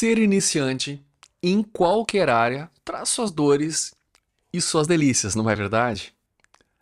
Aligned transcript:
Ser 0.00 0.16
iniciante 0.16 1.04
em 1.42 1.62
qualquer 1.62 2.30
área 2.30 2.70
traz 2.82 3.10
suas 3.10 3.30
dores 3.30 3.94
e 4.50 4.58
suas 4.58 4.86
delícias, 4.86 5.34
não 5.34 5.50
é 5.50 5.54
verdade? 5.54 6.14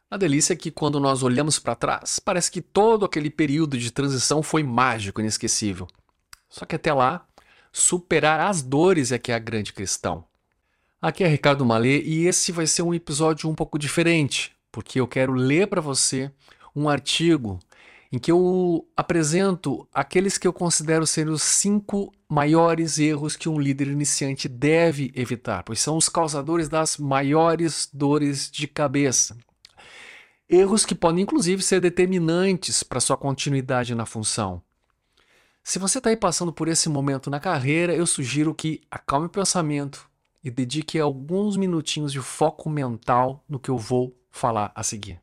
A 0.08 0.16
delícia 0.16 0.52
é 0.52 0.56
que 0.56 0.70
quando 0.70 1.00
nós 1.00 1.24
olhamos 1.24 1.58
para 1.58 1.74
trás, 1.74 2.20
parece 2.20 2.48
que 2.48 2.62
todo 2.62 3.04
aquele 3.04 3.28
período 3.28 3.76
de 3.76 3.90
transição 3.90 4.40
foi 4.40 4.62
mágico, 4.62 5.20
inesquecível. 5.20 5.88
Só 6.48 6.64
que 6.64 6.76
até 6.76 6.92
lá, 6.92 7.26
superar 7.72 8.38
as 8.38 8.62
dores 8.62 9.10
é 9.10 9.18
que 9.18 9.32
é 9.32 9.34
a 9.34 9.40
grande 9.40 9.72
questão. 9.72 10.24
Aqui 11.02 11.24
é 11.24 11.26
Ricardo 11.26 11.66
Malê 11.66 12.00
e 12.02 12.24
esse 12.24 12.52
vai 12.52 12.68
ser 12.68 12.82
um 12.82 12.94
episódio 12.94 13.50
um 13.50 13.54
pouco 13.56 13.80
diferente, 13.80 14.52
porque 14.70 15.00
eu 15.00 15.08
quero 15.08 15.32
ler 15.32 15.66
para 15.66 15.80
você 15.80 16.30
um 16.72 16.88
artigo 16.88 17.58
em 18.10 18.18
que 18.18 18.32
eu 18.32 18.86
apresento 18.96 19.86
aqueles 19.92 20.38
que 20.38 20.46
eu 20.46 20.52
considero 20.52 21.06
ser 21.06 21.28
os 21.28 21.42
cinco 21.42 22.12
maiores 22.28 22.98
erros 22.98 23.36
que 23.36 23.48
um 23.48 23.60
líder 23.60 23.88
iniciante 23.88 24.48
deve 24.48 25.12
evitar, 25.14 25.62
pois 25.62 25.80
são 25.80 25.96
os 25.96 26.08
causadores 26.08 26.68
das 26.68 26.96
maiores 26.96 27.88
dores 27.92 28.50
de 28.50 28.66
cabeça. 28.66 29.36
Erros 30.48 30.86
que 30.86 30.94
podem 30.94 31.22
inclusive 31.22 31.62
ser 31.62 31.80
determinantes 31.80 32.82
para 32.82 33.00
sua 33.00 33.16
continuidade 33.16 33.94
na 33.94 34.06
função. 34.06 34.62
Se 35.62 35.78
você 35.78 35.98
está 35.98 36.08
aí 36.08 36.16
passando 36.16 36.50
por 36.50 36.66
esse 36.66 36.88
momento 36.88 37.28
na 37.28 37.38
carreira, 37.38 37.94
eu 37.94 38.06
sugiro 38.06 38.54
que 38.54 38.80
acalme 38.90 39.26
o 39.26 39.30
pensamento 39.30 40.08
e 40.42 40.50
dedique 40.50 40.98
alguns 40.98 41.58
minutinhos 41.58 42.10
de 42.10 42.20
foco 42.20 42.70
mental 42.70 43.44
no 43.46 43.58
que 43.58 43.68
eu 43.68 43.76
vou 43.76 44.16
falar 44.30 44.72
a 44.74 44.82
seguir. 44.82 45.20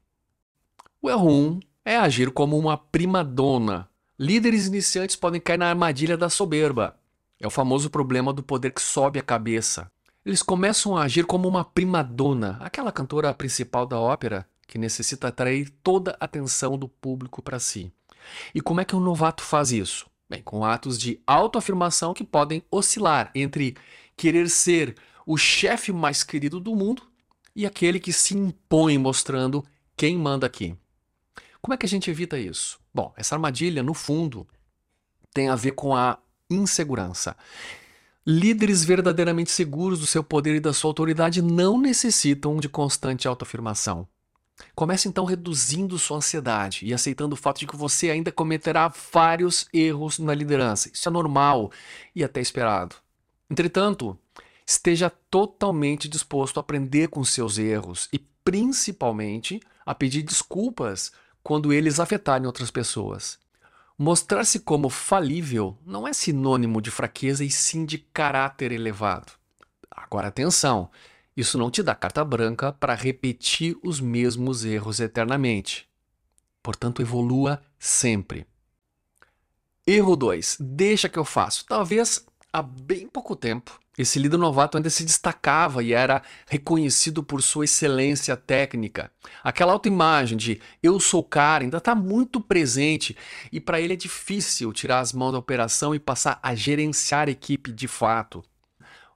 O 1.01 1.09
erro 1.09 1.27
1 1.27 1.31
um 1.31 1.59
é 1.85 1.95
agir 1.95 2.31
como 2.31 2.57
uma 2.57 2.75
prima-dona. 2.75 3.87
Líderes 4.17 4.65
iniciantes 4.65 5.15
podem 5.15 5.39
cair 5.39 5.57
na 5.57 5.69
armadilha 5.69 6.17
da 6.17 6.29
soberba. 6.29 6.97
É 7.39 7.45
o 7.45 7.51
famoso 7.51 7.91
problema 7.91 8.33
do 8.33 8.41
poder 8.41 8.71
que 8.71 8.81
sobe 8.81 9.19
a 9.19 9.23
cabeça. 9.23 9.91
Eles 10.25 10.41
começam 10.41 10.97
a 10.97 11.03
agir 11.03 11.25
como 11.25 11.47
uma 11.47 11.63
prima-dona, 11.63 12.57
aquela 12.59 12.91
cantora 12.91 13.31
principal 13.35 13.85
da 13.85 13.99
ópera 13.99 14.47
que 14.67 14.79
necessita 14.79 15.27
atrair 15.27 15.69
toda 15.83 16.17
a 16.19 16.25
atenção 16.25 16.75
do 16.75 16.87
público 16.87 17.39
para 17.43 17.59
si. 17.59 17.91
E 18.55 18.59
como 18.59 18.81
é 18.81 18.85
que 18.85 18.95
um 18.95 18.99
novato 18.99 19.43
faz 19.43 19.71
isso? 19.71 20.07
Bem, 20.27 20.41
com 20.41 20.65
atos 20.65 20.97
de 20.97 21.21
autoafirmação 21.27 22.15
que 22.15 22.23
podem 22.23 22.63
oscilar 22.71 23.29
entre 23.35 23.77
querer 24.17 24.49
ser 24.49 24.95
o 25.23 25.37
chefe 25.37 25.91
mais 25.91 26.23
querido 26.23 26.59
do 26.59 26.75
mundo 26.75 27.03
e 27.55 27.63
aquele 27.63 27.99
que 27.99 28.11
se 28.11 28.35
impõe 28.35 28.97
mostrando 28.97 29.63
quem 29.95 30.17
manda 30.17 30.47
aqui. 30.47 30.75
Como 31.65 31.73
é 31.73 31.77
que 31.77 31.85
a 31.87 31.89
gente 31.89 32.11
evita 32.11 32.37
isso? 32.37 32.79
Bom, 32.93 33.11
essa 33.17 33.33
armadilha, 33.33 33.81
no 33.81 33.95
fundo, 33.95 34.47
tem 35.33 35.49
a 35.49 35.55
ver 35.55 35.71
com 35.71 35.95
a 35.95 36.19
insegurança. 36.47 37.35
Líderes 38.23 38.83
verdadeiramente 38.83 39.49
seguros 39.49 39.99
do 39.99 40.05
seu 40.05 40.23
poder 40.23 40.53
e 40.53 40.59
da 40.59 40.71
sua 40.73 40.91
autoridade 40.91 41.41
não 41.41 41.81
necessitam 41.81 42.57
de 42.57 42.69
constante 42.69 43.27
autoafirmação. 43.27 44.07
Comece 44.75 45.07
então 45.07 45.25
reduzindo 45.25 45.97
sua 45.97 46.17
ansiedade 46.17 46.85
e 46.85 46.93
aceitando 46.93 47.33
o 47.33 47.35
fato 47.35 47.61
de 47.61 47.65
que 47.65 47.75
você 47.75 48.11
ainda 48.11 48.31
cometerá 48.31 48.93
vários 49.11 49.67
erros 49.73 50.19
na 50.19 50.35
liderança. 50.35 50.91
Isso 50.93 51.09
é 51.09 51.11
normal 51.11 51.71
e 52.15 52.23
até 52.23 52.39
esperado. 52.39 52.95
Entretanto, 53.49 54.15
esteja 54.67 55.09
totalmente 55.09 56.07
disposto 56.07 56.57
a 56.57 56.61
aprender 56.61 57.07
com 57.07 57.23
seus 57.23 57.57
erros 57.57 58.07
e, 58.13 58.19
principalmente, 58.19 59.59
a 59.83 59.95
pedir 59.95 60.21
desculpas 60.21 61.11
quando 61.45 61.71
eles 61.71 61.99
afetarem 61.99 62.47
outras 62.47 62.71
pessoas. 62.71 63.37
Mostrar-se 63.95 64.61
como 64.61 64.89
falível 64.89 65.77
não 65.85 66.07
é 66.07 66.11
sinônimo 66.11 66.81
de 66.81 66.89
fraqueza 66.89 67.45
e 67.45 67.51
sim 67.51 67.85
de 67.85 67.99
caráter 67.99 68.71
elevado. 68.71 69.31
Agora, 69.91 70.29
atenção! 70.29 70.89
Isso 71.37 71.55
não 71.55 71.69
te 71.69 71.83
dá 71.83 71.93
carta 71.93 72.25
branca 72.25 72.73
para 72.73 72.95
repetir 72.95 73.77
os 73.83 73.99
mesmos 73.99 74.65
erros 74.65 74.99
eternamente. 74.99 75.87
Portanto, 76.63 77.03
evolua 77.03 77.61
sempre. 77.77 78.47
Erro 79.85 80.15
2. 80.15 80.57
Deixa 80.59 81.07
que 81.07 81.19
eu 81.19 81.25
faço. 81.25 81.63
Talvez 81.67 82.25
há 82.51 82.63
bem 82.63 83.07
pouco 83.07 83.35
tempo 83.35 83.79
esse 83.97 84.19
líder 84.19 84.37
novato 84.37 84.77
ainda 84.77 84.89
se 84.89 85.03
destacava 85.03 85.83
e 85.83 85.93
era 85.93 86.21
reconhecido 86.47 87.23
por 87.23 87.41
sua 87.41 87.65
excelência 87.65 88.35
técnica. 88.35 89.11
Aquela 89.43 89.73
autoimagem 89.73 90.37
de 90.37 90.61
eu 90.83 90.99
sou 90.99 91.23
cara 91.23 91.63
ainda 91.63 91.77
está 91.77 91.95
muito 91.95 92.41
presente 92.41 93.15
e 93.51 93.59
para 93.59 93.79
ele 93.79 93.93
é 93.93 93.97
difícil 93.97 94.73
tirar 94.73 94.99
as 94.99 95.13
mãos 95.13 95.31
da 95.31 95.39
operação 95.39 95.95
e 95.95 95.99
passar 95.99 96.39
a 96.43 96.53
gerenciar 96.53 97.27
a 97.27 97.31
equipe 97.31 97.71
de 97.71 97.87
fato. 97.87 98.43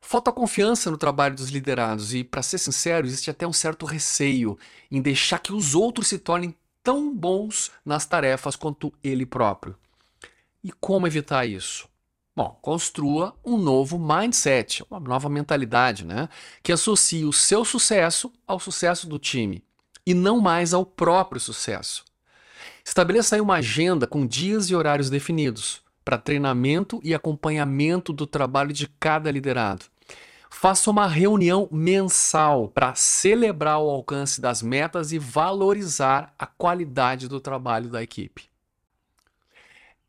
Falta 0.01 0.31
confiança 0.31 0.89
no 0.89 0.97
trabalho 0.97 1.35
dos 1.35 1.49
liderados 1.49 2.13
e, 2.13 2.23
para 2.23 2.41
ser 2.41 2.57
sincero, 2.57 3.05
existe 3.05 3.29
até 3.29 3.45
um 3.45 3.53
certo 3.53 3.85
receio 3.85 4.57
em 4.89 5.01
deixar 5.01 5.39
que 5.39 5.51
os 5.51 5.75
outros 5.75 6.07
se 6.07 6.17
tornem 6.17 6.55
tão 6.81 7.13
bons 7.13 7.71
nas 7.85 8.05
tarefas 8.05 8.55
quanto 8.55 8.93
ele 9.03 9.25
próprio. 9.25 9.75
E 10.63 10.71
como 10.71 11.05
evitar 11.05 11.45
isso? 11.45 11.87
Bom, 12.35 12.57
construa 12.61 13.35
um 13.43 13.57
novo 13.57 13.99
mindset, 13.99 14.83
uma 14.89 14.99
nova 14.99 15.27
mentalidade, 15.27 16.05
né? 16.05 16.29
Que 16.63 16.71
associe 16.71 17.25
o 17.25 17.33
seu 17.33 17.65
sucesso 17.65 18.31
ao 18.47 18.59
sucesso 18.59 19.07
do 19.07 19.19
time 19.19 19.63
e 20.05 20.13
não 20.13 20.39
mais 20.39 20.73
ao 20.73 20.85
próprio 20.85 21.39
sucesso. 21.39 22.05
Estabeleça 22.83 23.35
aí 23.35 23.41
uma 23.41 23.55
agenda 23.55 24.07
com 24.07 24.25
dias 24.25 24.69
e 24.69 24.75
horários 24.75 25.09
definidos 25.09 25.81
para 26.03 26.17
treinamento 26.17 26.99
e 27.03 27.13
acompanhamento 27.13 28.11
do 28.11 28.25
trabalho 28.25 28.73
de 28.73 28.87
cada 28.87 29.29
liderado. 29.29 29.85
Faça 30.49 30.89
uma 30.89 31.07
reunião 31.07 31.69
mensal 31.71 32.67
para 32.67 32.95
celebrar 32.95 33.79
o 33.79 33.89
alcance 33.89 34.41
das 34.41 34.63
metas 34.63 35.11
e 35.11 35.19
valorizar 35.19 36.33
a 36.39 36.47
qualidade 36.47 37.27
do 37.27 37.39
trabalho 37.39 37.89
da 37.89 38.01
equipe. 38.01 38.49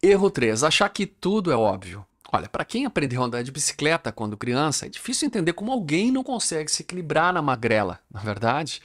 Erro 0.02 0.30
3. 0.30 0.64
Achar 0.64 0.88
que 0.88 1.06
tudo 1.06 1.52
é 1.52 1.56
óbvio. 1.56 2.06
Olha, 2.32 2.48
para 2.48 2.64
quem 2.64 2.86
aprendeu 2.86 3.22
a 3.22 3.26
andar 3.26 3.42
de 3.42 3.50
bicicleta 3.50 4.12
quando 4.12 4.36
criança, 4.36 4.86
é 4.86 4.88
difícil 4.88 5.26
entender 5.26 5.52
como 5.52 5.72
alguém 5.72 6.12
não 6.12 6.22
consegue 6.22 6.70
se 6.70 6.82
equilibrar 6.82 7.32
na 7.32 7.42
magrela, 7.42 7.98
na 8.10 8.20
é 8.20 8.24
verdade? 8.24 8.80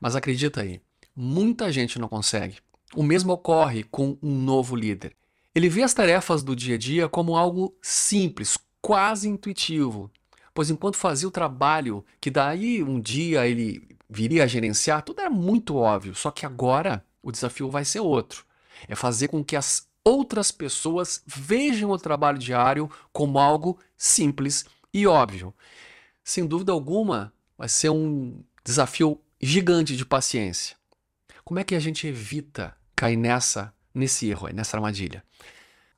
Mas 0.00 0.16
acredita 0.16 0.62
aí, 0.62 0.80
muita 1.14 1.70
gente 1.70 1.98
não 1.98 2.08
consegue. 2.08 2.56
O 2.94 3.02
mesmo 3.02 3.32
ocorre 3.32 3.84
com 3.84 4.18
um 4.22 4.34
novo 4.34 4.74
líder. 4.74 5.14
Ele 5.54 5.68
vê 5.68 5.82
as 5.82 5.94
tarefas 5.94 6.42
do 6.42 6.56
dia 6.56 6.74
a 6.74 6.78
dia 6.78 7.08
como 7.08 7.36
algo 7.36 7.76
simples, 7.80 8.58
quase 8.80 9.28
intuitivo, 9.28 10.10
pois 10.52 10.70
enquanto 10.70 10.96
fazia 10.96 11.28
o 11.28 11.32
trabalho 11.32 12.04
que 12.20 12.30
daí 12.30 12.82
um 12.82 13.00
dia 13.00 13.46
ele 13.46 13.86
viria 14.08 14.44
a 14.44 14.46
gerenciar, 14.46 15.02
tudo 15.02 15.20
era 15.20 15.30
muito 15.30 15.76
óbvio, 15.76 16.14
só 16.14 16.30
que 16.30 16.46
agora 16.46 17.04
o 17.22 17.30
desafio 17.30 17.70
vai 17.70 17.84
ser 17.84 18.00
outro. 18.00 18.44
É 18.86 18.94
fazer 18.94 19.28
com 19.28 19.44
que 19.44 19.56
as 19.56 19.87
outras 20.08 20.50
pessoas 20.50 21.22
vejam 21.26 21.90
o 21.90 21.98
trabalho 21.98 22.38
diário 22.38 22.90
como 23.12 23.38
algo 23.38 23.78
simples 23.96 24.64
e 24.92 25.06
óbvio. 25.06 25.54
Sem 26.24 26.46
dúvida 26.46 26.72
alguma, 26.72 27.32
vai 27.56 27.68
ser 27.68 27.90
um 27.90 28.42
desafio 28.64 29.20
gigante 29.38 29.96
de 29.96 30.06
paciência. 30.06 30.76
Como 31.44 31.60
é 31.60 31.64
que 31.64 31.74
a 31.74 31.80
gente 31.80 32.06
evita 32.06 32.74
cair 32.96 33.16
nessa 33.16 33.72
nesse 33.94 34.28
erro, 34.28 34.48
nessa 34.48 34.76
armadilha? 34.76 35.22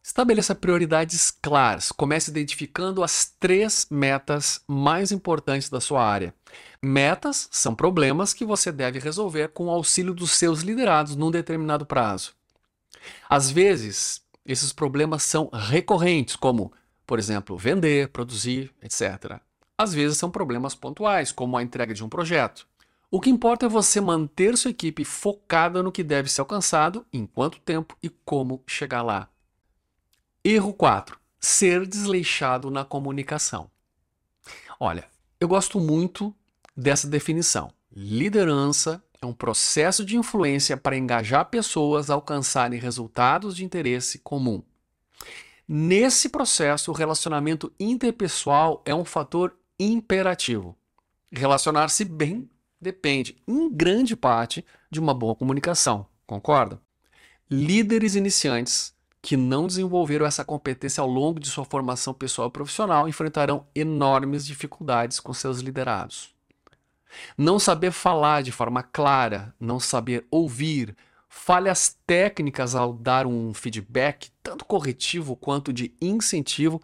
Estabeleça 0.03 0.55
prioridades 0.55 1.31
claras. 1.31 1.93
Comece 1.93 2.31
identificando 2.31 3.05
as 3.05 3.33
três 3.39 3.87
metas 3.91 4.61
mais 4.67 5.13
importantes 5.13 5.69
da 5.69 5.81
sua 5.81 6.05
área. 6.05 6.35
Metas 6.83 7.49
são 7.51 7.75
problemas 7.75 8.33
que 8.35 8.45
você 8.45 8.73
deve 8.73 8.99
resolver 8.99 9.49
com 9.49 9.67
o 9.67 9.71
auxílio 9.71 10.15
dos 10.15 10.33
seus 10.33 10.63
liderados 10.63 11.15
num 11.15 11.31
determinado 11.31 11.85
prazo. 11.85 12.40
Às 13.29 13.51
vezes, 13.51 14.23
esses 14.45 14.73
problemas 14.73 15.23
são 15.23 15.49
recorrentes, 15.53 16.37
como, 16.37 16.73
por 17.07 17.19
exemplo, 17.19 17.57
vender, 17.57 18.09
produzir, 18.09 18.73
etc. 18.83 19.41
Às 19.77 19.95
vezes 19.95 20.19
são 20.19 20.31
problemas 20.31 20.75
pontuais, 20.75 21.33
como 21.33 21.57
a 21.57 21.63
entrega 21.63 21.95
de 21.95 22.05
um 22.05 22.09
projeto. 22.09 22.67
O 23.11 23.21
que 23.21 23.31
importa 23.31 23.67
é 23.67 23.69
você 23.69 24.01
manter 24.01 24.57
sua 24.57 24.71
equipe 24.71 25.05
focada 25.05 25.83
no 25.83 25.91
que 25.91 26.05
deve 26.05 26.31
ser 26.31 26.43
alcançado, 26.43 27.05
em 27.13 27.27
quanto 27.27 27.59
tempo 27.59 27.97
e 28.03 28.09
como 28.09 28.63
chegar 28.67 29.03
lá. 29.03 29.29
Erro 30.45 30.73
4. 30.73 31.19
Ser 31.41 31.87
desleixado 31.87 32.71
na 32.71 32.85
comunicação. 32.85 33.71
Olha, 34.79 35.09
eu 35.41 35.49
gosto 35.49 35.81
muito 35.81 36.35
dessa 36.77 37.09
definição. 37.09 37.73
Liderança 37.91 39.03
é 39.23 39.27
um 39.27 39.33
processo 39.33 40.05
de 40.05 40.17
influência 40.17 40.77
para 40.77 40.97
engajar 40.97 41.45
pessoas 41.47 42.09
a 42.09 42.15
alcançarem 42.15 42.81
resultados 42.81 43.55
de 43.55 43.65
interesse 43.65 44.19
comum. 44.19 44.63
Nesse 45.69 46.29
processo, 46.29 46.91
o 46.91 46.95
relacionamento 46.95 47.73
interpessoal 47.79 48.83
é 48.85 48.95
um 48.95 49.05
fator 49.05 49.55
imperativo. 49.79 50.77
Relacionar-se 51.31 52.05
bem 52.05 52.49
depende, 52.81 53.37
em 53.47 53.71
grande 53.71 54.17
parte, 54.17 54.65
de 54.91 54.99
uma 54.99 55.13
boa 55.13 55.35
comunicação. 55.35 56.07
Concorda? 56.27 56.81
Líderes 57.49 58.15
iniciantes 58.15 58.95
que 59.21 59.37
não 59.37 59.67
desenvolveram 59.67 60.25
essa 60.25 60.45
competência 60.45 61.03
ao 61.03 61.09
longo 61.09 61.39
de 61.39 61.51
sua 61.51 61.65
formação 61.65 62.15
pessoal 62.15 62.49
e 62.49 62.53
profissional 62.53 63.07
enfrentarão 63.07 63.67
enormes 63.75 64.47
dificuldades 64.47 65.21
com 65.21 65.35
seus 65.35 65.61
liderados. 65.61 66.35
Não 67.37 67.59
saber 67.59 67.91
falar 67.91 68.43
de 68.43 68.53
forma 68.53 68.83
clara, 68.83 69.55
não 69.59 69.81
saber 69.81 70.27
ouvir, 70.31 70.97
falhas 71.29 71.97
técnicas 72.07 72.75
ao 72.75 72.93
dar 72.93 73.27
um 73.27 73.53
feedback, 73.53 74.31
tanto 74.43 74.65
corretivo 74.65 75.37
quanto 75.37 75.73
de 75.73 75.95
incentivo, 76.01 76.83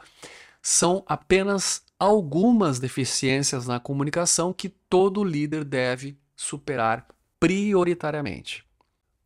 são 0.61 1.05
apenas 1.07 1.83
algumas 1.99 2.79
deficiências 2.79 3.67
na 3.67 3.81
comunicação 3.81 4.53
que 4.53 4.69
todo 4.69 5.25
líder 5.25 5.65
deve 5.65 6.19
superar 6.37 7.07
prioritariamente. 7.39 8.66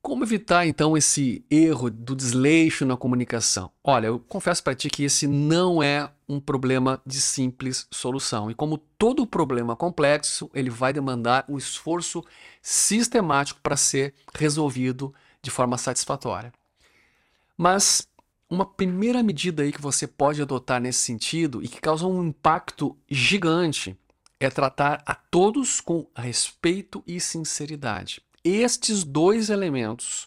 Como 0.02 0.24
evitar 0.24 0.66
então 0.66 0.96
esse 0.96 1.44
erro 1.50 1.90
do 1.90 2.16
desleixo 2.16 2.86
na 2.86 2.96
comunicação? 2.96 3.70
Olha, 3.84 4.06
eu 4.06 4.18
confesso 4.18 4.62
para 4.64 4.74
ti 4.74 4.88
que 4.88 5.04
esse 5.04 5.26
não 5.26 5.82
é 5.82 6.10
um 6.26 6.40
problema 6.40 7.02
de 7.04 7.20
simples 7.20 7.86
solução. 7.90 8.50
E 8.50 8.54
como 8.54 8.78
todo 8.78 9.26
problema 9.26 9.76
complexo, 9.76 10.50
ele 10.54 10.70
vai 10.70 10.92
demandar 10.92 11.44
um 11.48 11.58
esforço 11.58 12.24
sistemático 12.62 13.60
para 13.62 13.76
ser 13.76 14.14
resolvido 14.34 15.14
de 15.42 15.50
forma 15.50 15.76
satisfatória. 15.76 16.50
Mas 17.54 18.08
uma 18.48 18.64
primeira 18.64 19.22
medida 19.22 19.62
aí 19.62 19.70
que 19.70 19.82
você 19.82 20.06
pode 20.06 20.40
adotar 20.40 20.80
nesse 20.80 21.00
sentido 21.00 21.62
e 21.62 21.68
que 21.68 21.80
causa 21.80 22.06
um 22.06 22.24
impacto 22.24 22.96
gigante 23.06 23.94
é 24.40 24.48
tratar 24.48 25.02
a 25.04 25.14
todos 25.14 25.78
com 25.78 26.06
respeito 26.16 27.04
e 27.06 27.20
sinceridade. 27.20 28.22
Estes 28.42 29.04
dois 29.04 29.50
elementos, 29.50 30.26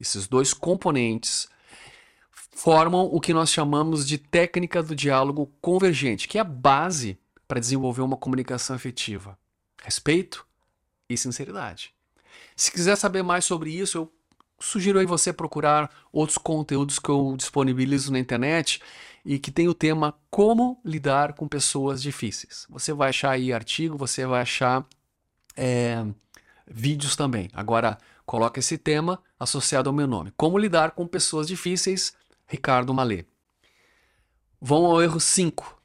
esses 0.00 0.26
dois 0.26 0.54
componentes, 0.54 1.48
formam 2.30 3.06
o 3.12 3.20
que 3.20 3.32
nós 3.32 3.50
chamamos 3.50 4.06
de 4.06 4.18
técnica 4.18 4.82
do 4.82 4.94
diálogo 4.94 5.50
convergente, 5.60 6.28
que 6.28 6.38
é 6.38 6.40
a 6.40 6.44
base 6.44 7.18
para 7.46 7.60
desenvolver 7.60 8.02
uma 8.02 8.16
comunicação 8.16 8.76
efetiva. 8.76 9.38
Respeito 9.82 10.46
e 11.08 11.16
sinceridade. 11.16 11.92
Se 12.54 12.70
quiser 12.70 12.96
saber 12.96 13.22
mais 13.22 13.44
sobre 13.44 13.70
isso, 13.70 13.98
eu 13.98 14.12
sugiro 14.60 14.98
aí 14.98 15.06
você 15.06 15.32
procurar 15.32 15.90
outros 16.12 16.38
conteúdos 16.38 16.98
que 16.98 17.08
eu 17.08 17.34
disponibilizo 17.36 18.12
na 18.12 18.18
internet 18.18 18.80
e 19.24 19.38
que 19.38 19.50
tem 19.50 19.68
o 19.68 19.74
tema 19.74 20.14
Como 20.30 20.80
lidar 20.84 21.32
com 21.32 21.48
pessoas 21.48 22.00
difíceis. 22.02 22.66
Você 22.68 22.92
vai 22.92 23.10
achar 23.10 23.30
aí 23.30 23.52
artigo, 23.52 23.96
você 23.96 24.26
vai 24.26 24.42
achar 24.42 24.86
é, 25.56 26.04
vídeos 26.70 27.16
também. 27.16 27.50
Agora, 27.52 27.98
coloca 28.24 28.60
esse 28.60 28.78
tema 28.78 29.20
associado 29.38 29.90
ao 29.90 29.94
meu 29.94 30.06
nome. 30.06 30.32
Como 30.36 30.58
lidar 30.58 30.92
com 30.92 31.06
pessoas 31.06 31.48
difíceis, 31.48 32.14
Ricardo 32.46 32.94
Malê. 32.94 33.24
Vão 34.60 34.86
ao 34.86 35.02
erro 35.02 35.18
5. 35.18 35.80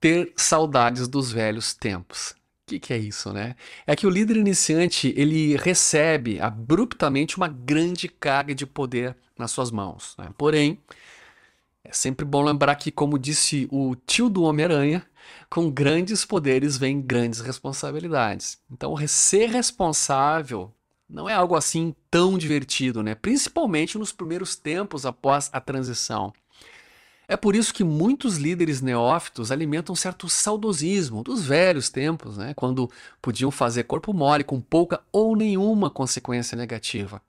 Ter 0.00 0.32
saudades 0.36 1.08
dos 1.08 1.32
velhos 1.32 1.72
tempos. 1.74 2.30
O 2.30 2.36
que, 2.68 2.78
que 2.78 2.92
é 2.92 2.98
isso, 2.98 3.32
né? 3.32 3.56
É 3.86 3.96
que 3.96 4.06
o 4.06 4.10
líder 4.10 4.36
iniciante 4.36 5.12
ele 5.16 5.56
recebe 5.56 6.38
abruptamente 6.38 7.36
uma 7.36 7.48
grande 7.48 8.08
carga 8.08 8.54
de 8.54 8.66
poder 8.66 9.16
nas 9.38 9.50
suas 9.50 9.70
mãos. 9.70 10.14
Né? 10.18 10.28
Porém, 10.36 10.78
é 11.82 11.92
sempre 11.92 12.26
bom 12.26 12.42
lembrar 12.42 12.74
que, 12.74 12.90
como 12.90 13.18
disse 13.18 13.66
o 13.70 13.94
tio 13.94 14.28
do 14.28 14.42
Homem-Aranha, 14.42 15.06
com 15.50 15.70
grandes 15.70 16.24
poderes 16.24 16.76
vem 16.76 17.00
grandes 17.00 17.40
responsabilidades. 17.40 18.58
Então, 18.70 18.96
ser 19.06 19.48
responsável 19.48 20.72
não 21.08 21.28
é 21.28 21.34
algo 21.34 21.56
assim 21.56 21.94
tão 22.10 22.36
divertido, 22.36 23.02
né? 23.02 23.14
Principalmente 23.14 23.96
nos 23.96 24.12
primeiros 24.12 24.56
tempos 24.56 25.06
após 25.06 25.48
a 25.52 25.60
transição. 25.60 26.32
É 27.30 27.36
por 27.36 27.54
isso 27.54 27.74
que 27.74 27.84
muitos 27.84 28.38
líderes 28.38 28.80
neófitos 28.80 29.52
alimentam 29.52 29.92
um 29.92 29.96
certo 29.96 30.30
saudosismo 30.30 31.22
dos 31.22 31.44
velhos 31.44 31.90
tempos, 31.90 32.38
né? 32.38 32.54
quando 32.54 32.90
podiam 33.20 33.50
fazer 33.50 33.84
corpo 33.84 34.14
mole 34.14 34.42
com 34.42 34.58
pouca 34.58 35.02
ou 35.12 35.36
nenhuma 35.36 35.90
consequência 35.90 36.56
negativa. 36.56 37.20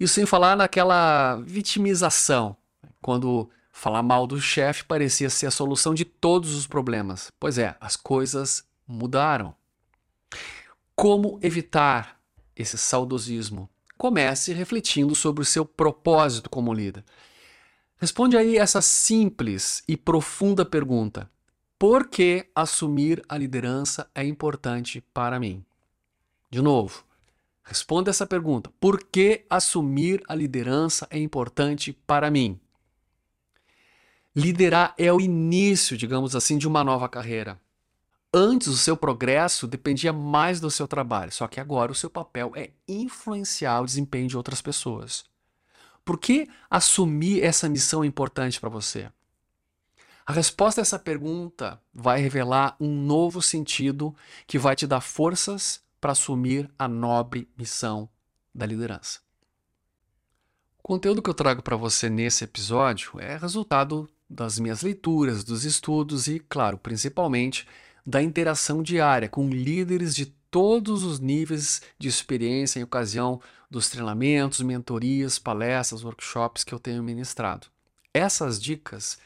Isso 0.00 0.14
sem 0.14 0.24
falar 0.24 0.56
naquela 0.56 1.36
vitimização, 1.36 2.56
quando 3.02 3.50
Falar 3.78 4.02
mal 4.02 4.26
do 4.26 4.40
chefe 4.40 4.84
parecia 4.84 5.28
ser 5.28 5.46
a 5.46 5.50
solução 5.50 5.92
de 5.92 6.02
todos 6.02 6.54
os 6.54 6.66
problemas. 6.66 7.30
Pois 7.38 7.58
é, 7.58 7.76
as 7.78 7.94
coisas 7.94 8.64
mudaram. 8.88 9.54
Como 10.96 11.38
evitar 11.42 12.18
esse 12.56 12.78
saudosismo? 12.78 13.68
Comece 13.98 14.54
refletindo 14.54 15.14
sobre 15.14 15.42
o 15.42 15.44
seu 15.44 15.66
propósito 15.66 16.48
como 16.48 16.72
líder. 16.72 17.04
Responde 17.98 18.34
aí 18.38 18.56
essa 18.56 18.80
simples 18.80 19.84
e 19.86 19.94
profunda 19.94 20.64
pergunta: 20.64 21.30
Por 21.78 22.08
que 22.08 22.46
assumir 22.54 23.22
a 23.28 23.36
liderança 23.36 24.10
é 24.14 24.24
importante 24.24 25.02
para 25.12 25.38
mim? 25.38 25.62
De 26.50 26.62
novo, 26.62 27.04
responda 27.62 28.08
essa 28.08 28.26
pergunta: 28.26 28.72
Por 28.80 29.04
que 29.04 29.44
assumir 29.50 30.22
a 30.26 30.34
liderança 30.34 31.06
é 31.10 31.18
importante 31.18 31.92
para 31.92 32.30
mim? 32.30 32.58
Liderar 34.38 34.94
é 34.98 35.10
o 35.10 35.18
início, 35.18 35.96
digamos 35.96 36.36
assim, 36.36 36.58
de 36.58 36.68
uma 36.68 36.84
nova 36.84 37.08
carreira. 37.08 37.58
Antes, 38.30 38.68
o 38.68 38.76
seu 38.76 38.94
progresso 38.94 39.66
dependia 39.66 40.12
mais 40.12 40.60
do 40.60 40.70
seu 40.70 40.86
trabalho, 40.86 41.32
só 41.32 41.48
que 41.48 41.58
agora 41.58 41.90
o 41.90 41.94
seu 41.94 42.10
papel 42.10 42.52
é 42.54 42.68
influenciar 42.86 43.80
o 43.80 43.86
desempenho 43.86 44.28
de 44.28 44.36
outras 44.36 44.60
pessoas. 44.60 45.24
Por 46.04 46.18
que 46.18 46.46
assumir 46.68 47.42
essa 47.42 47.66
missão 47.66 48.04
importante 48.04 48.60
para 48.60 48.68
você? 48.68 49.10
A 50.26 50.34
resposta 50.34 50.80
a 50.80 50.82
essa 50.82 50.98
pergunta 50.98 51.80
vai 51.94 52.20
revelar 52.20 52.76
um 52.78 52.94
novo 52.94 53.40
sentido 53.40 54.14
que 54.46 54.58
vai 54.58 54.76
te 54.76 54.86
dar 54.86 55.00
forças 55.00 55.80
para 55.98 56.12
assumir 56.12 56.70
a 56.78 56.86
nobre 56.86 57.48
missão 57.56 58.06
da 58.54 58.66
liderança. 58.66 59.20
O 60.78 60.82
conteúdo 60.82 61.22
que 61.22 61.30
eu 61.30 61.34
trago 61.34 61.62
para 61.62 61.74
você 61.74 62.10
nesse 62.10 62.44
episódio 62.44 63.18
é 63.18 63.38
resultado 63.38 64.06
das 64.28 64.58
minhas 64.58 64.82
leituras, 64.82 65.44
dos 65.44 65.64
estudos 65.64 66.26
e, 66.26 66.38
claro, 66.40 66.78
principalmente 66.78 67.66
da 68.04 68.22
interação 68.22 68.82
diária 68.82 69.28
com 69.28 69.48
líderes 69.48 70.14
de 70.14 70.26
todos 70.50 71.02
os 71.02 71.18
níveis 71.18 71.82
de 71.98 72.08
experiência 72.08 72.80
em 72.80 72.82
ocasião 72.82 73.40
dos 73.70 73.88
treinamentos, 73.90 74.60
mentorias, 74.60 75.38
palestras, 75.38 76.04
workshops 76.04 76.64
que 76.64 76.72
eu 76.72 76.78
tenho 76.78 77.02
ministrado. 77.02 77.66
Essas 78.14 78.60
dicas 78.60 79.18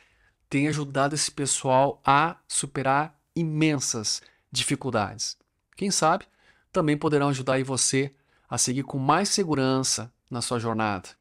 têm 0.49 0.67
ajudado 0.67 1.15
esse 1.15 1.31
pessoal 1.31 2.01
a 2.05 2.37
superar 2.49 3.15
imensas 3.37 4.23
dificuldades. 4.51 5.37
Quem 5.77 5.91
sabe 5.91 6.25
também 6.73 6.97
poderão 6.97 7.29
ajudar 7.29 7.63
você 7.63 8.13
a 8.49 8.59
seguir 8.59 8.83
com 8.83 8.99
mais 8.99 9.29
segurança 9.29 10.13
na 10.29 10.43
sua 10.43 10.59
jornada. 10.59 11.20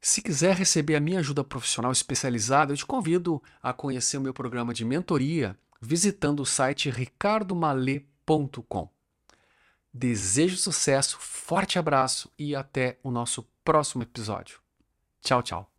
Se 0.00 0.22
quiser 0.22 0.54
receber 0.54 0.96
a 0.96 1.00
minha 1.00 1.18
ajuda 1.18 1.42
profissional 1.42 1.90
especializada, 1.90 2.72
eu 2.72 2.76
te 2.76 2.86
convido 2.86 3.42
a 3.62 3.72
conhecer 3.72 4.16
o 4.16 4.20
meu 4.20 4.32
programa 4.32 4.72
de 4.72 4.84
mentoria 4.84 5.58
visitando 5.80 6.40
o 6.40 6.46
site 6.46 6.90
ricardomale.com. 6.90 8.88
Desejo 9.92 10.56
sucesso, 10.56 11.18
forte 11.20 11.78
abraço 11.78 12.30
e 12.38 12.54
até 12.54 12.98
o 13.02 13.10
nosso 13.10 13.48
próximo 13.64 14.02
episódio. 14.02 14.60
Tchau, 15.20 15.42
tchau. 15.42 15.70